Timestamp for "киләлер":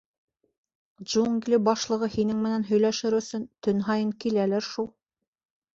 4.25-4.71